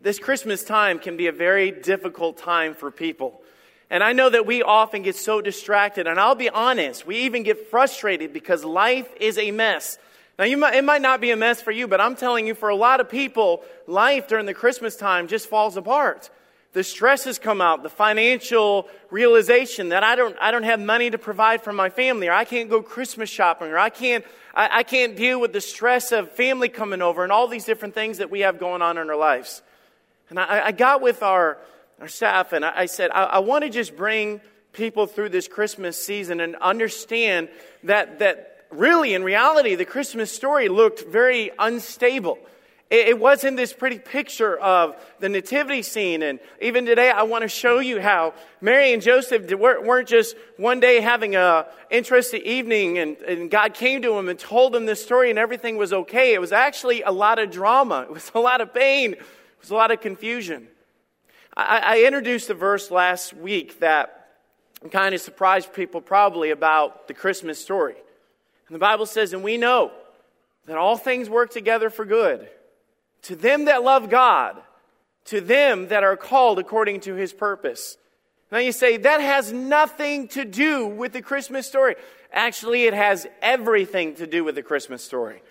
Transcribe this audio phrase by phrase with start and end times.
[0.00, 3.42] this Christmas time can be a very difficult time for people.
[3.90, 7.42] And I know that we often get so distracted, and I'll be honest, we even
[7.42, 9.98] get frustrated because life is a mess.
[10.38, 12.68] Now, might, it might not be a mess for you, but I'm telling you, for
[12.68, 16.30] a lot of people, life during the Christmas time just falls apart.
[16.72, 21.18] The stresses come out, the financial realization that I don't, I don't have money to
[21.18, 24.24] provide for my family, or I can't go Christmas shopping, or I can't,
[24.54, 27.94] I, I can't deal with the stress of family coming over, and all these different
[27.94, 29.62] things that we have going on in our lives.
[30.30, 31.58] And I, I got with our,
[32.00, 34.40] our staff and I, I said, I, I want to just bring
[34.72, 37.48] people through this Christmas season and understand
[37.82, 42.38] that, that really, in reality, the Christmas story looked very unstable.
[42.90, 46.22] It, it wasn't this pretty picture of the nativity scene.
[46.22, 50.80] And even today, I want to show you how Mary and Joseph weren't just one
[50.80, 55.02] day having a interesting evening and, and God came to them and told them this
[55.02, 56.34] story and everything was okay.
[56.34, 58.02] It was actually a lot of drama.
[58.10, 59.16] It was a lot of pain.
[59.60, 60.68] There's a lot of confusion.
[61.56, 64.28] I, I introduced a verse last week that
[64.90, 67.96] kind of surprised people probably about the Christmas story.
[68.68, 69.92] And the Bible says, and we know
[70.66, 72.48] that all things work together for good
[73.22, 74.56] to them that love God,
[75.26, 77.98] to them that are called according to his purpose.
[78.50, 81.96] Now you say, that has nothing to do with the Christmas story.
[82.32, 85.42] Actually, it has everything to do with the Christmas story.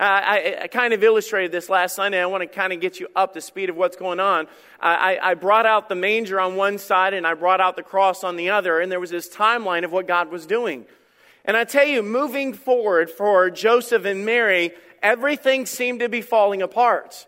[0.00, 2.22] Uh, I, I, kind of illustrated this last Sunday.
[2.22, 4.46] I want to kind of get you up to speed of what's going on.
[4.80, 8.24] I, I brought out the manger on one side and I brought out the cross
[8.24, 10.86] on the other, and there was this timeline of what God was doing.
[11.44, 16.62] And I tell you, moving forward for Joseph and Mary, everything seemed to be falling
[16.62, 17.26] apart.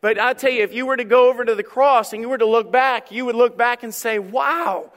[0.00, 2.30] But I tell you, if you were to go over to the cross and you
[2.30, 4.90] were to look back, you would look back and say, wow,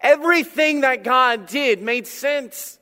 [0.00, 2.78] everything that God did made sense.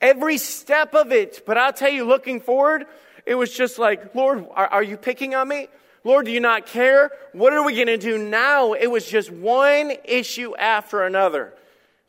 [0.00, 1.44] Every step of it.
[1.46, 2.86] But I'll tell you, looking forward,
[3.30, 5.68] it was just like, Lord, are, are you picking on me?
[6.02, 7.12] Lord, do you not care?
[7.32, 8.72] What are we going to do now?
[8.72, 11.54] It was just one issue after another.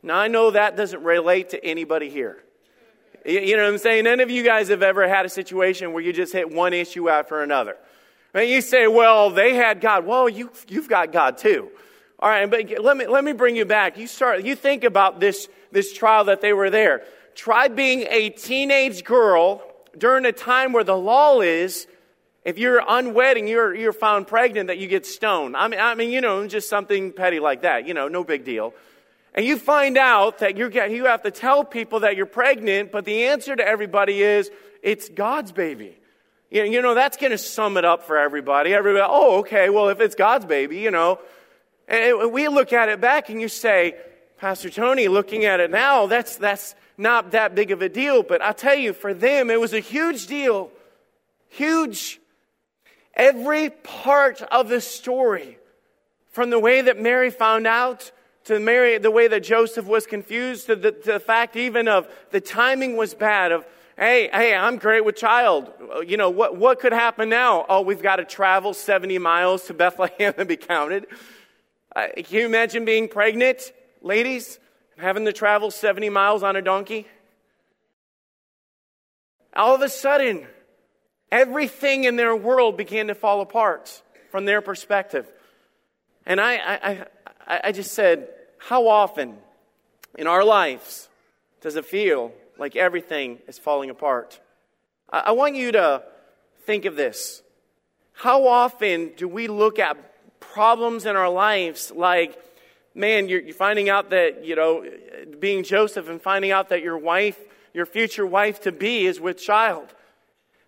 [0.02, 2.42] Now, I know that doesn't relate to anybody here.
[3.24, 4.02] You know what I'm saying?
[4.02, 7.08] None of you guys have ever had a situation where you just hit one issue
[7.08, 7.76] after another.
[8.34, 10.04] And you say, well, they had God.
[10.04, 11.70] Well, you, you've got God too.
[12.18, 13.96] All right, but let me, let me bring you back.
[13.96, 17.04] You start, you think about this, this trial that they were there.
[17.36, 19.62] Try being a teenage girl
[19.96, 21.86] during a time where the law is
[22.44, 25.56] if you're unwedding, you're, you're found pregnant, that you get stoned.
[25.56, 28.44] I mean, I mean, you know, just something petty like that, you know, no big
[28.44, 28.74] deal.
[29.34, 33.04] And you find out that you you have to tell people that you're pregnant, but
[33.04, 34.50] the answer to everybody is,
[34.82, 35.96] it's God's baby.
[36.50, 38.74] You know, you know that's going to sum it up for everybody.
[38.74, 41.18] Everybody, oh, okay, well, if it's God's baby, you know.
[41.88, 43.94] And we look at it back and you say,
[44.38, 48.42] Pastor Tony, looking at it now, that's, that's, not that big of a deal, but
[48.42, 50.70] I tell you, for them, it was a huge deal.
[51.48, 52.20] Huge.
[53.14, 55.58] Every part of the story,
[56.30, 58.10] from the way that Mary found out,
[58.44, 62.08] to Mary, the way that Joseph was confused, to the, to the fact even of
[62.30, 63.64] the timing was bad, of,
[63.96, 65.70] hey, hey, I'm great with child.
[66.06, 67.64] You know, what, what could happen now?
[67.68, 71.06] Oh, we've got to travel 70 miles to Bethlehem and be counted.
[71.94, 74.58] Uh, can you imagine being pregnant, ladies?
[74.98, 77.06] Having to travel 70 miles on a donkey?
[79.54, 80.46] All of a sudden,
[81.30, 85.30] everything in their world began to fall apart from their perspective.
[86.24, 87.06] And I, I,
[87.46, 89.36] I, I just said, how often
[90.16, 91.08] in our lives
[91.60, 94.40] does it feel like everything is falling apart?
[95.10, 96.02] I, I want you to
[96.64, 97.42] think of this.
[98.12, 99.96] How often do we look at
[100.40, 102.38] problems in our lives like
[102.94, 104.84] man, you're, you're finding out that, you know,
[105.38, 107.38] being Joseph and finding out that your wife,
[107.72, 109.86] your future wife to be, is with child.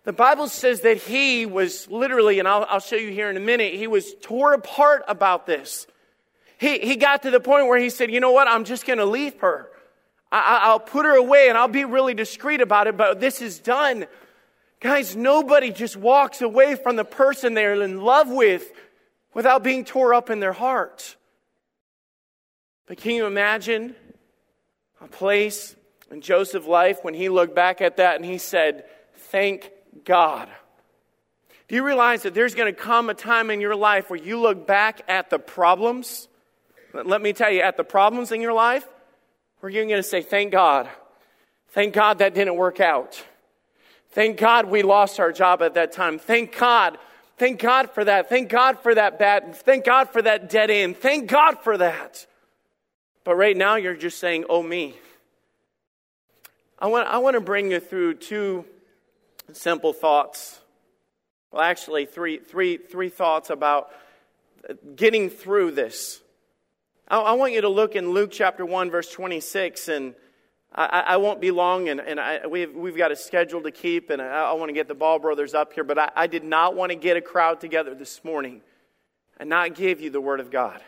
[0.03, 3.41] The Bible says that he was literally, and I'll, I'll show you here in a
[3.41, 5.87] minute, he was tore apart about this.
[6.59, 8.99] He, he got to the point where he said, you know what, I'm just going
[8.99, 9.69] to leave her.
[10.31, 13.59] I, I'll put her away and I'll be really discreet about it, but this is
[13.59, 14.05] done.
[14.79, 18.71] Guys, nobody just walks away from the person they're in love with
[19.33, 21.15] without being tore up in their heart.
[22.87, 23.95] But can you imagine
[25.01, 25.75] a place
[26.11, 28.85] in Joseph's life when he looked back at that and he said,
[29.29, 29.71] Thank
[30.03, 30.49] God.
[31.67, 34.39] Do you realize that there's going to come a time in your life where you
[34.39, 36.27] look back at the problems?
[36.93, 38.87] Let me tell you, at the problems in your life,
[39.59, 40.89] where you're going to say, Thank God.
[41.69, 43.21] Thank God that didn't work out.
[44.11, 46.19] Thank God we lost our job at that time.
[46.19, 46.97] Thank God.
[47.37, 48.29] Thank God for that.
[48.29, 49.55] Thank God for that bad.
[49.57, 50.95] Thank God for that dead end.
[50.95, 52.25] Thank God for that.
[53.25, 54.95] But right now, you're just saying, oh, me.
[56.77, 58.65] I want, I want to bring you through two
[59.51, 60.59] simple thoughts.
[61.51, 63.89] Well, actually, three, three, three thoughts about
[64.95, 66.21] getting through this.
[67.07, 70.13] I, I, want you to look in Luke chapter 1, verse 26, and
[70.73, 74.11] I, I won't be long, and, and I, we've, we've got a schedule to keep,
[74.11, 76.91] and I, want to get the Ball brothers up here, but I, did not want
[76.91, 78.61] to get a crowd together this morning
[79.39, 80.79] and not give you the Word of God.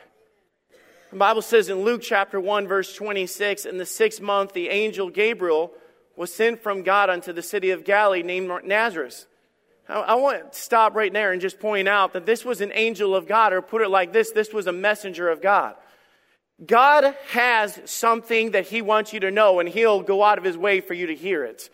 [1.12, 5.10] The Bible says in Luke chapter 1, verse 26, in the sixth month, the angel
[5.10, 5.72] Gabriel
[6.18, 9.26] was sent from God unto the city of Galilee named Nazareth.
[9.88, 13.16] I want to stop right there and just point out that this was an angel
[13.16, 15.76] of God, or put it like this this was a messenger of God.
[16.66, 20.58] God has something that He wants you to know, and He'll go out of His
[20.58, 21.70] way for you to hear it.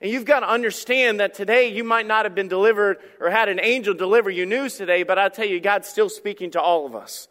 [0.00, 3.50] And you've got to understand that today you might not have been delivered or had
[3.50, 6.86] an angel deliver you news today, but I tell you, God's still speaking to all
[6.86, 7.28] of us.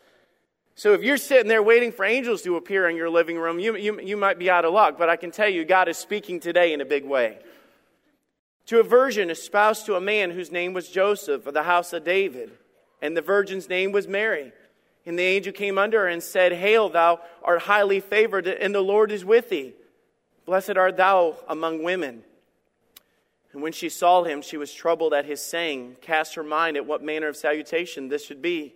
[0.77, 3.75] So if you're sitting there waiting for angels to appear in your living room, you,
[3.75, 6.39] you, you might be out of luck, but I can tell you, God is speaking
[6.39, 7.39] today in a big way.
[8.67, 12.03] To a virgin espoused to a man whose name was Joseph of the house of
[12.03, 12.51] David,
[13.01, 14.53] and the virgin's name was Mary.
[15.03, 18.81] And the angel came under her and said, Hail, thou art highly favored, and the
[18.81, 19.73] Lord is with thee.
[20.45, 22.21] Blessed art thou among women.
[23.51, 26.85] And when she saw him, she was troubled at his saying, cast her mind at
[26.85, 28.75] what manner of salutation this should be.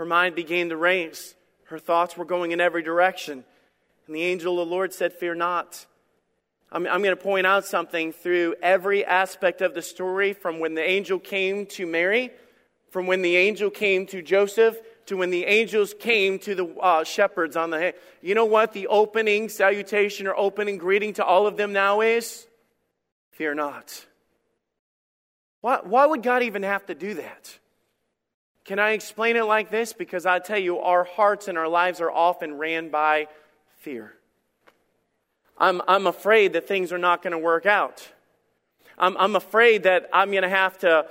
[0.00, 1.34] Her mind began to race.
[1.64, 3.44] Her thoughts were going in every direction.
[4.06, 5.84] And the angel of the Lord said, Fear not.
[6.72, 10.72] I'm, I'm going to point out something through every aspect of the story from when
[10.72, 12.30] the angel came to Mary,
[12.88, 17.04] from when the angel came to Joseph, to when the angels came to the uh,
[17.04, 17.92] shepherds on the.
[18.22, 22.46] You know what the opening salutation or opening greeting to all of them now is?
[23.32, 24.06] Fear not.
[25.60, 27.59] Why, why would God even have to do that?
[28.64, 29.92] Can I explain it like this?
[29.92, 33.26] Because I tell you, our hearts and our lives are often ran by
[33.78, 34.12] fear.
[35.58, 38.06] I'm, I'm afraid that things are not going to work out.
[38.98, 41.06] I'm, I'm afraid that I'm going to have to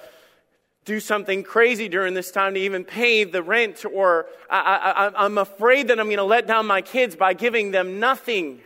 [0.85, 5.37] do something crazy during this time to even pay the rent, or I, I, I'm
[5.37, 8.61] afraid that I'm going to let down my kids by giving them nothing.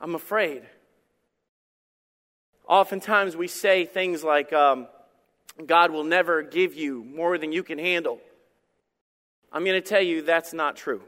[0.00, 0.62] I'm afraid.
[2.66, 4.88] Oftentimes we say things like, um,
[5.66, 8.18] God will never give you more than you can handle.
[9.52, 11.02] I'm going to tell you that's not true.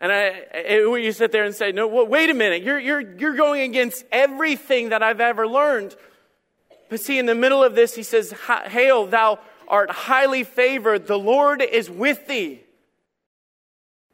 [0.00, 3.36] And I, you sit there and say, no, well, wait a minute, you're, you're, you're
[3.36, 5.94] going against everything that I've ever learned.
[6.90, 8.32] But see, in the middle of this, he says,
[8.66, 9.38] Hail, thou
[9.68, 11.06] art highly favored.
[11.06, 12.63] The Lord is with thee.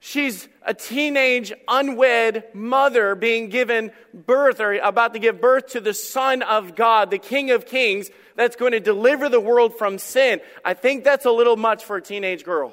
[0.03, 5.93] She's a teenage, unwed mother being given birth or about to give birth to the
[5.93, 10.41] Son of God, the King of Kings, that's going to deliver the world from sin.
[10.65, 12.73] I think that's a little much for a teenage girl.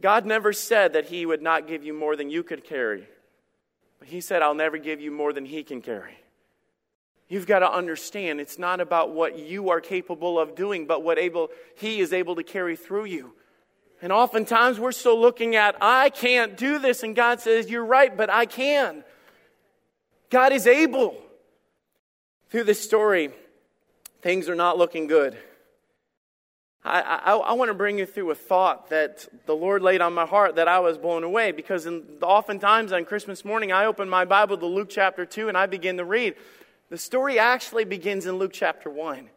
[0.00, 3.06] God never said that He would not give you more than you could carry.
[4.00, 6.18] But He said, I'll never give you more than He can carry.
[7.28, 11.18] You've got to understand it's not about what you are capable of doing, but what
[11.18, 13.32] able, He is able to carry through you.
[14.02, 17.02] And oftentimes we're still looking at, I can't do this.
[17.02, 19.04] And God says, You're right, but I can.
[20.30, 21.16] God is able.
[22.50, 23.30] Through this story,
[24.22, 25.36] things are not looking good.
[26.84, 30.14] I, I, I, want to bring you through a thought that the Lord laid on
[30.14, 34.08] my heart that I was blown away because in, oftentimes on Christmas morning I open
[34.08, 36.36] my Bible to Luke chapter 2 and I begin to read.
[36.88, 39.28] The story actually begins in Luke chapter 1.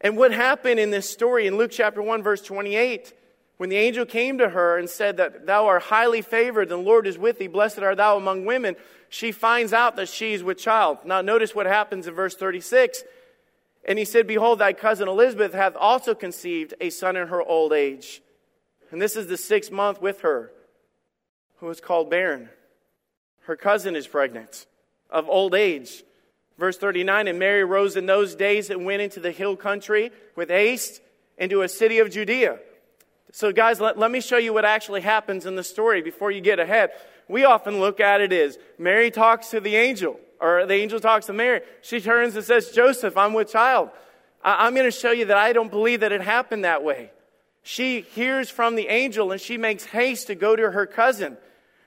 [0.00, 3.12] And what happened in this story in Luke chapter 1, verse 28,
[3.56, 6.76] when the angel came to her and said that thou art highly favored, and the
[6.76, 8.76] Lord is with thee, blessed art thou among women,
[9.08, 10.98] she finds out that she's with child.
[11.04, 13.02] Now, notice what happens in verse 36.
[13.86, 17.72] And he said, Behold, thy cousin Elizabeth hath also conceived a son in her old
[17.72, 18.20] age.
[18.90, 20.52] And this is the sixth month with her,
[21.58, 22.50] who is called barren.
[23.42, 24.66] Her cousin is pregnant
[25.08, 26.02] of old age.
[26.58, 30.48] Verse 39 And Mary rose in those days and went into the hill country with
[30.48, 31.00] haste
[31.38, 32.58] into a city of Judea.
[33.36, 36.40] So, guys, let, let me show you what actually happens in the story before you
[36.40, 36.92] get ahead.
[37.28, 41.26] We often look at it as Mary talks to the angel or the angel talks
[41.26, 41.60] to Mary.
[41.82, 43.90] She turns and says, Joseph, I'm with child.
[44.42, 47.10] I- I'm going to show you that I don't believe that it happened that way.
[47.62, 51.36] She hears from the angel and she makes haste to go to her cousin.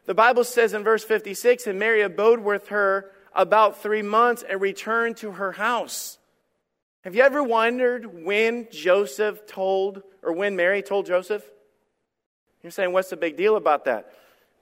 [0.05, 4.61] The Bible says in verse 56, and Mary abode with her about three months and
[4.61, 6.18] returned to her house.
[7.09, 11.43] Have you ever wondered when Joseph told, or when Mary told Joseph?
[12.61, 14.13] You're saying, what's the big deal about that?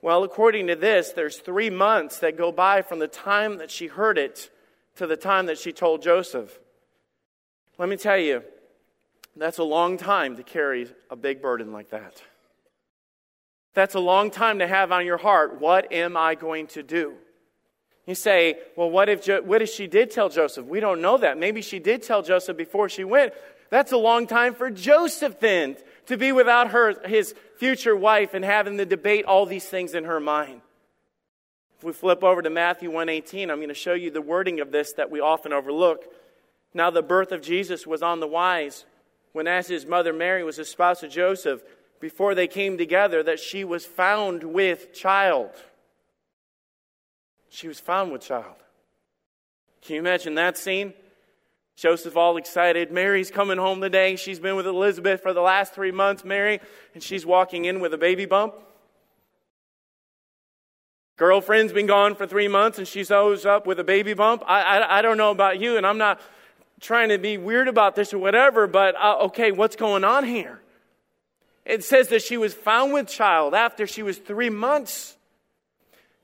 [0.01, 3.87] Well, according to this, there's three months that go by from the time that she
[3.87, 4.49] heard it
[4.95, 6.57] to the time that she told Joseph.
[7.77, 8.43] Let me tell you,
[9.35, 12.23] that's a long time to carry a big burden like that.
[13.73, 17.15] That's a long time to have on your heart, what am I going to do?
[18.07, 20.65] You say, well, what if, jo- what if she did tell Joseph?
[20.65, 21.37] We don't know that.
[21.37, 23.33] Maybe she did tell Joseph before she went.
[23.69, 28.45] That's a long time for Joseph then to be without her, his future wife, and
[28.45, 30.61] having to debate all these things in her mind.
[31.77, 34.71] If we flip over to Matthew 1:18, I'm going to show you the wording of
[34.71, 36.05] this that we often overlook.
[36.73, 38.85] Now the birth of Jesus was on the wise,
[39.33, 41.61] when as his mother Mary was espoused to Joseph,
[41.99, 45.51] before they came together, that she was found with child.
[47.49, 48.55] She was found with child.
[49.81, 50.93] Can you imagine that scene?
[51.75, 52.91] Joseph all excited.
[52.91, 54.15] Mary's coming home today.
[54.15, 56.59] She's been with Elizabeth for the last three months, Mary,
[56.93, 58.55] and she's walking in with a baby bump.
[61.17, 64.43] Girlfriend's been gone for three months and she shows up with a baby bump.
[64.45, 66.21] I, I, I don't know about you, and I'm not
[66.79, 70.59] trying to be weird about this or whatever, but uh, okay, what's going on here?
[71.65, 75.16] It says that she was found with child after she was three months.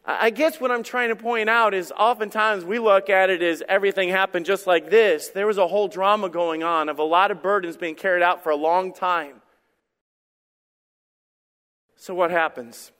[0.05, 3.63] I guess what I'm trying to point out is oftentimes we look at it as
[3.69, 5.29] everything happened just like this.
[5.29, 8.43] There was a whole drama going on of a lot of burdens being carried out
[8.43, 9.36] for a long time.
[11.95, 12.91] So, what happens?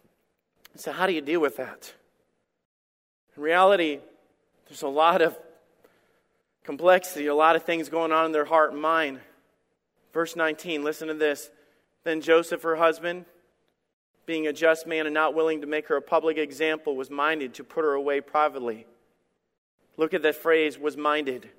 [0.78, 1.94] So, how do you deal with that?
[3.36, 4.00] In reality,
[4.70, 5.38] there's a lot of
[6.64, 9.20] complexity, a lot of things going on in their heart and mind.
[10.14, 11.50] Verse 19, listen to this.
[12.06, 13.26] Then Joseph, her husband,
[14.26, 17.54] being a just man and not willing to make her a public example, was minded
[17.56, 18.86] to put her away privately.
[19.98, 21.50] Look at that phrase, was minded.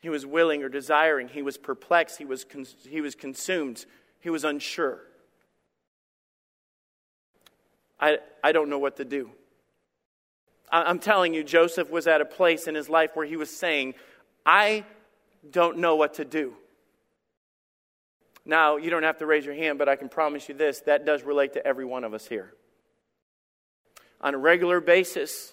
[0.00, 1.28] He was willing or desiring.
[1.28, 2.18] He was perplexed.
[2.18, 2.46] He was,
[2.88, 3.86] he was consumed.
[4.20, 5.00] He was unsure.
[7.98, 9.30] I, I don't know what to do.
[10.70, 13.94] I'm telling you, Joseph was at a place in his life where he was saying,
[14.44, 14.84] I
[15.48, 16.54] don't know what to do.
[18.46, 21.04] Now, you don't have to raise your hand, but I can promise you this that
[21.04, 22.54] does relate to every one of us here.
[24.20, 25.52] On a regular basis,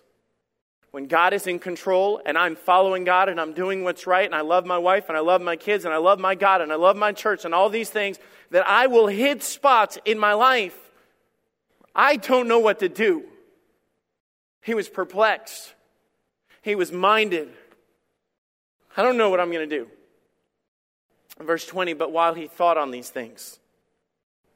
[0.92, 4.36] when God is in control and I'm following God and I'm doing what's right and
[4.36, 6.72] I love my wife and I love my kids and I love my God and
[6.72, 8.20] I love my church and all these things,
[8.52, 10.78] that I will hit spots in my life.
[11.96, 13.24] I don't know what to do.
[14.62, 15.74] He was perplexed.
[16.62, 17.50] He was minded.
[18.96, 19.88] I don't know what I'm going to do.
[21.40, 23.60] Verse 20, but while he thought on these things.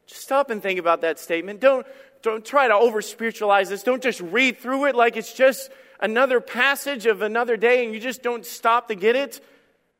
[0.06, 1.60] Just stop and think about that statement.
[1.60, 1.86] Don't,
[2.22, 3.84] don't try to over spiritualize this.
[3.84, 5.70] Don't just read through it like it's just
[6.00, 9.42] another passage of another day and you just don't stop to get it.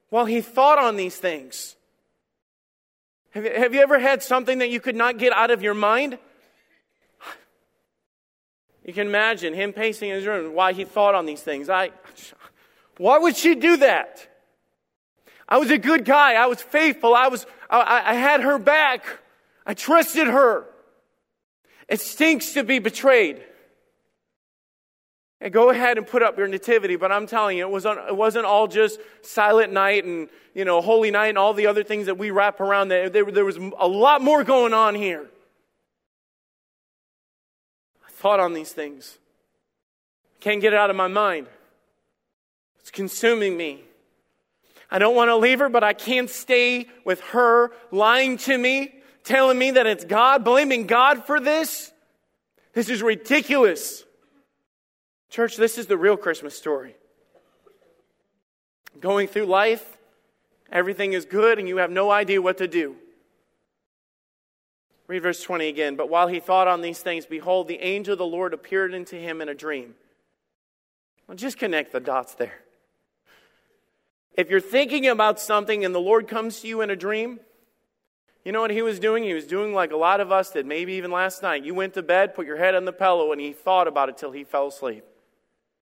[0.10, 1.76] While he thought on these things.
[3.32, 5.74] Have you, have you ever had something that you could not get out of your
[5.74, 6.18] mind?
[8.86, 11.70] You can imagine him pacing in his room why he thought on these things.
[11.70, 11.92] I,
[12.98, 14.28] why would she do that?
[15.50, 16.34] I was a good guy.
[16.34, 17.16] I was faithful.
[17.16, 19.06] I was, I, I had her back.
[19.66, 20.66] I trusted her.
[21.88, 23.42] It stinks to be betrayed.
[25.40, 28.16] And go ahead and put up your nativity, but I'm telling you, it wasn't, it
[28.16, 32.08] wasn't all just silent night and, you know, holy night and all the other things
[32.08, 33.10] that we wrap around there.
[33.10, 35.28] There, there was a lot more going on here.
[38.06, 39.20] I thought on these things.
[40.40, 41.46] Can't get it out of my mind.
[42.80, 43.84] It's consuming me.
[44.90, 48.94] I don't want to leave her, but I can't stay with her lying to me,
[49.24, 51.92] telling me that it's God, blaming God for this.
[52.74, 54.06] This is ridiculous.
[55.30, 56.96] Church, this is the real Christmas story.
[59.00, 59.98] Going through life,
[60.72, 62.96] everything is good, and you have no idea what to do.
[65.08, 65.96] Read verse 20 again.
[65.96, 69.20] But while he thought on these things, behold, the angel of the Lord appeared unto
[69.20, 69.96] him in a dream.
[71.28, 72.60] Well, just connect the dots there.
[74.38, 77.40] If you're thinking about something and the Lord comes to you in a dream,
[78.46, 79.24] you know what he was doing?
[79.24, 81.66] He was doing like a lot of us did, maybe even last night.
[81.66, 84.18] You went to bed, put your head on the pillow, and he thought about it
[84.18, 85.04] till he fell asleep.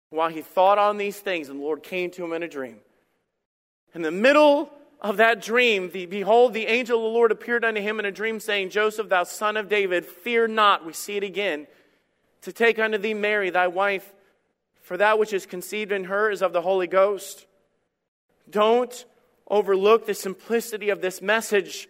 [0.09, 2.77] While he thought on these things, and the Lord came to him in a dream.
[3.93, 7.81] In the middle of that dream, the, behold, the angel of the Lord appeared unto
[7.81, 11.23] him in a dream, saying, Joseph, thou son of David, fear not, we see it
[11.23, 11.67] again,
[12.43, 14.13] to take unto thee Mary, thy wife,
[14.81, 17.45] for that which is conceived in her is of the Holy Ghost.
[18.49, 19.05] Don't
[19.49, 21.87] overlook the simplicity of this message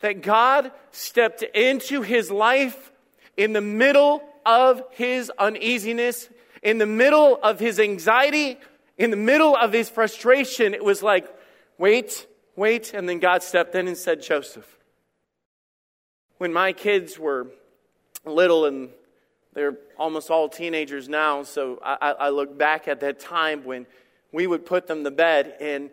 [0.00, 2.92] that God stepped into his life
[3.36, 6.28] in the middle of his uneasiness,
[6.62, 8.58] in the middle of his anxiety,
[8.96, 10.74] in the middle of his frustration.
[10.74, 11.26] It was like,
[11.78, 12.94] wait, wait.
[12.94, 14.78] And then God stepped in and said, Joseph.
[16.38, 17.48] When my kids were
[18.24, 18.90] little and
[19.54, 23.86] they're almost all teenagers now, so I, I look back at that time when
[24.32, 25.90] we would put them to bed and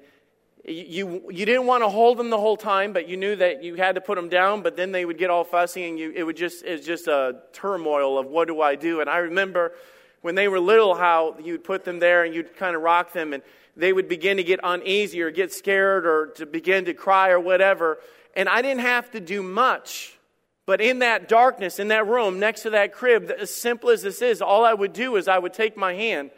[0.67, 3.75] you, you didn't want to hold them the whole time, but you knew that you
[3.75, 6.23] had to put them down, but then they would get all fussy and you, it
[6.23, 8.99] would just, it was just a turmoil of what do I do?
[8.99, 9.73] And I remember
[10.21, 13.31] when they were little how you'd put them there and you'd kind of rock them
[13.33, 13.43] and
[13.77, 17.39] they would begin to get uneasy or get scared or to begin to cry or
[17.39, 17.99] whatever.
[18.35, 20.17] And I didn't have to do much.
[20.65, 24.23] But in that darkness, in that room, next to that crib, as simple as this
[24.23, 26.31] is, all I would do is I would take my hand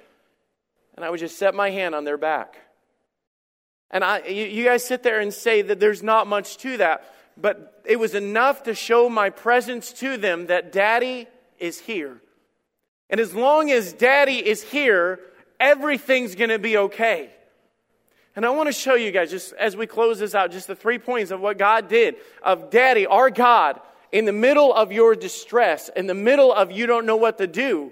[0.97, 2.57] and I would just set my hand on their back.
[3.89, 7.05] And I, you, you guys sit there and say that there's not much to that,
[7.37, 11.27] but it was enough to show my presence to them that daddy
[11.59, 12.19] is here.
[13.09, 15.19] And as long as daddy is here,
[15.59, 17.29] everything's going to be okay.
[18.35, 20.75] And I want to show you guys, just as we close this out, just the
[20.75, 23.79] three points of what God did, of Daddy, our God,
[24.11, 27.47] in the middle of your distress, in the middle of you don't know what to
[27.47, 27.91] do,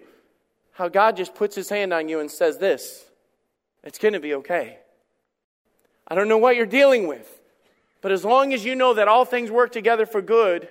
[0.75, 3.05] how God just puts his hand on you and says this
[3.84, 4.77] it's going to be okay.
[6.08, 7.27] I don't know what you're dealing with,
[8.01, 10.67] but as long as you know that all things work together for good,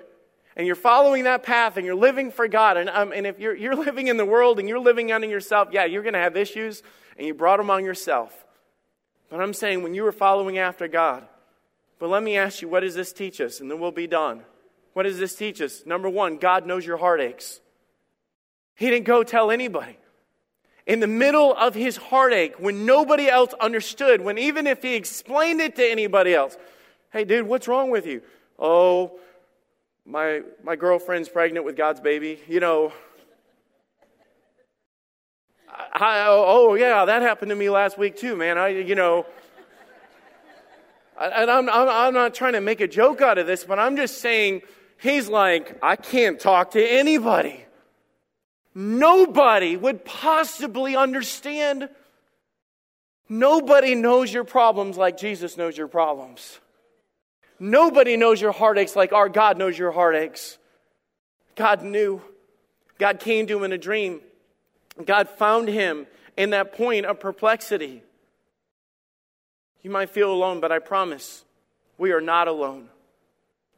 [0.56, 3.56] and you're following that path and you're living for God, and, um, and if you're,
[3.56, 6.36] you're living in the world and you're living on yourself, yeah, you're going to have
[6.36, 6.82] issues,
[7.16, 8.44] and you brought them on yourself.
[9.30, 11.26] But I'm saying when you were following after God,
[11.98, 13.60] but let me ask you, what does this teach us?
[13.60, 14.42] And then we'll be done.
[14.92, 15.84] What does this teach us?
[15.86, 17.60] Number one, God knows your heartaches.
[18.74, 19.96] He didn't go tell anybody.
[20.86, 25.60] In the middle of his heartache, when nobody else understood, when even if he explained
[25.60, 26.56] it to anybody else,
[27.10, 28.20] hey, dude, what's wrong with you?
[28.58, 29.18] Oh,
[30.04, 32.38] my, my girlfriend's pregnant with God's baby.
[32.48, 32.92] You know,
[35.92, 38.58] I, oh, yeah, that happened to me last week too, man.
[38.58, 39.26] I, you know,
[41.18, 43.96] and I'm, I'm, I'm not trying to make a joke out of this, but I'm
[43.96, 44.62] just saying,
[45.00, 47.63] he's like, I can't talk to anybody.
[48.74, 51.88] Nobody would possibly understand.
[53.28, 56.58] Nobody knows your problems like Jesus knows your problems.
[57.60, 60.58] Nobody knows your heartaches like our God knows your heartaches.
[61.54, 62.20] God knew.
[62.98, 64.20] God came to him in a dream.
[65.04, 68.02] God found him in that point of perplexity.
[69.82, 71.44] You might feel alone, but I promise
[71.98, 72.88] we are not alone.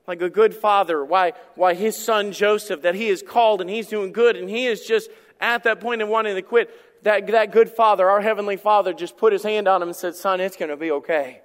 [0.07, 3.89] Like a good father, why, why his son Joseph, that he is called and he's
[3.89, 6.71] doing good, and he is just at that point of wanting to quit.
[7.03, 10.15] That, that good father, our heavenly father, just put his hand on him and said,
[10.15, 11.41] Son, it's going to be okay.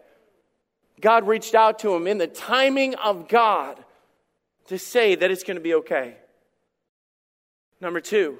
[0.99, 3.83] God reached out to him in the timing of God
[4.67, 6.15] to say that it's going to be okay.
[7.81, 8.37] Number two,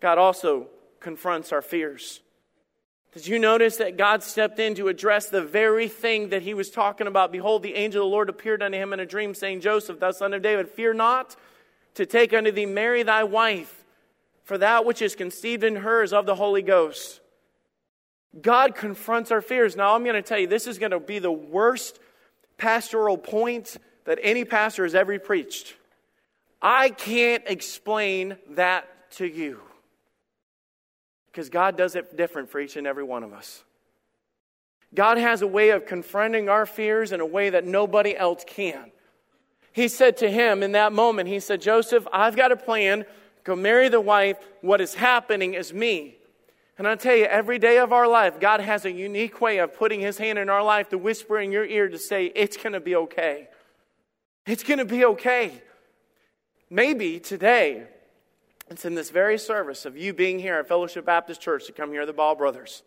[0.00, 0.68] God also
[1.00, 2.20] confronts our fears.
[3.14, 6.68] Did you notice that God stepped in to address the very thing that he was
[6.68, 7.30] talking about?
[7.30, 10.10] Behold, the angel of the Lord appeared unto him in a dream, saying, Joseph, thou
[10.10, 11.36] son of David, fear not
[11.94, 13.84] to take unto thee Mary thy wife,
[14.42, 17.20] for that which is conceived in her is of the Holy Ghost.
[18.42, 19.76] God confronts our fears.
[19.76, 22.00] Now, I'm going to tell you, this is going to be the worst
[22.58, 25.74] pastoral point that any pastor has ever preached.
[26.60, 29.60] I can't explain that to you.
[31.34, 33.64] Because God does it different for each and every one of us.
[34.94, 38.92] God has a way of confronting our fears in a way that nobody else can.
[39.72, 43.04] He said to him in that moment, He said, Joseph, I've got a plan.
[43.42, 44.36] Go marry the wife.
[44.60, 46.18] What is happening is me.
[46.78, 49.74] And I tell you, every day of our life, God has a unique way of
[49.74, 52.74] putting His hand in our life to whisper in your ear to say, It's going
[52.74, 53.48] to be okay.
[54.46, 55.60] It's going to be okay.
[56.70, 57.88] Maybe today,
[58.70, 61.92] it's in this very service of you being here at Fellowship Baptist Church to come
[61.92, 62.82] here, the Ball Brothers,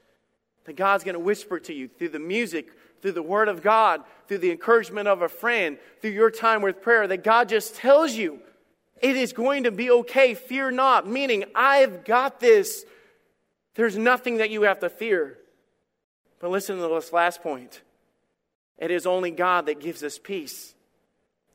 [0.65, 2.69] that God's going to whisper to you through the music,
[3.01, 6.81] through the Word of God, through the encouragement of a friend, through your time with
[6.81, 8.39] prayer, that God just tells you
[9.01, 10.33] it is going to be okay.
[10.33, 12.83] Fear not, meaning I've got this.
[13.75, 15.37] There's nothing that you have to fear.
[16.39, 17.81] But listen to this last point
[18.77, 20.75] it is only God that gives us peace.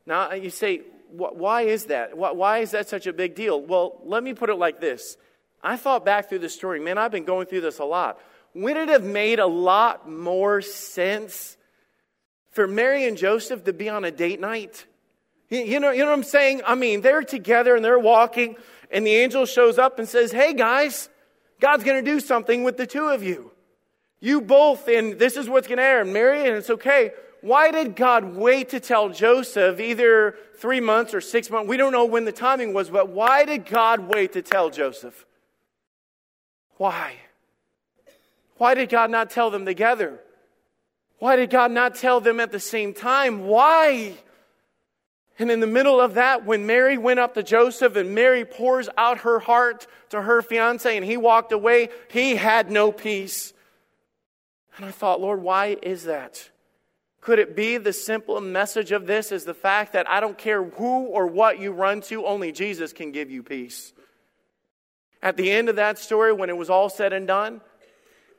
[0.06, 0.82] Now, you say,
[1.12, 2.16] why is that?
[2.16, 3.60] Why is that such a big deal?
[3.60, 5.16] Well, let me put it like this.
[5.62, 6.80] I thought back through the story.
[6.80, 8.18] Man, I've been going through this a lot.
[8.54, 11.56] Wouldn't it have made a lot more sense
[12.50, 14.86] for Mary and Joseph to be on a date night?
[15.48, 16.62] You know, you know what I'm saying?
[16.66, 18.56] I mean, they're together and they're walking,
[18.90, 21.08] and the angel shows up and says, Hey, guys,
[21.60, 23.52] God's going to do something with the two of you.
[24.20, 26.12] You both, and this is what's going to happen.
[26.12, 31.20] Mary, and it's okay why did God wait to tell Joseph either three months or
[31.20, 31.68] six months?
[31.68, 35.26] We don't know when the timing was, but why did God wait to tell Joseph?
[36.76, 37.16] Why?
[38.58, 40.20] Why did God not tell them together?
[41.18, 43.44] Why did God not tell them at the same time?
[43.44, 44.14] Why?
[45.38, 48.88] And in the middle of that, when Mary went up to Joseph and Mary pours
[48.96, 53.52] out her heart to her fiance and he walked away, he had no peace.
[54.76, 56.50] And I thought, Lord, why is that?
[57.22, 60.62] Could it be the simple message of this is the fact that I don't care
[60.62, 63.92] who or what you run to, only Jesus can give you peace?
[65.22, 67.60] At the end of that story, when it was all said and done,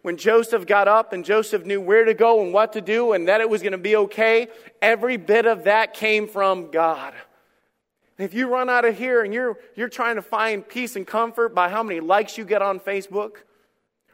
[0.02, 3.30] when Joseph got up and Joseph knew where to go and what to do and
[3.30, 4.50] that it was going to be okay,
[4.82, 7.14] every bit of that came from God.
[8.18, 11.56] If you run out of here and you're, you're trying to find peace and comfort
[11.56, 13.38] by how many likes you get on Facebook,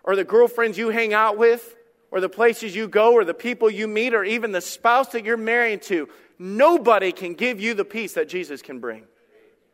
[0.04, 1.76] or the girlfriends you hang out with,
[2.12, 5.26] or the places you go, or the people you meet, or even the spouse that
[5.26, 9.04] you're married to, nobody can give you the peace that Jesus can bring.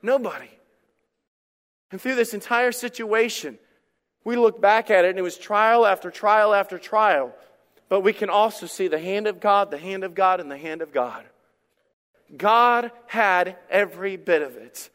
[0.01, 0.49] Nobody.
[1.91, 3.57] And through this entire situation,
[4.23, 7.33] we look back at it and it was trial after trial after trial.
[7.87, 10.57] But we can also see the hand of God, the hand of God, and the
[10.57, 11.23] hand of God.
[12.35, 14.89] God had every bit of it.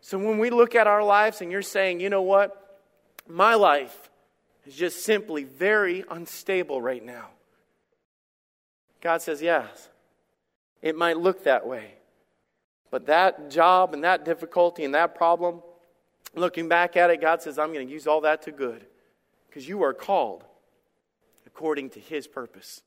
[0.00, 2.80] So when we look at our lives and you're saying, you know what?
[3.28, 4.10] My life
[4.66, 7.28] is just simply very unstable right now.
[9.00, 9.88] God says, yes,
[10.82, 11.94] it might look that way.
[12.90, 15.62] But that job and that difficulty and that problem,
[16.34, 18.86] looking back at it, God says, I'm going to use all that to good
[19.48, 20.44] because you are called
[21.46, 22.82] according to His purpose.